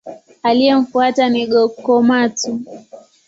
Aliyemfuata 0.43 1.29
ni 1.29 1.41
Go-Komatsu. 1.51 2.51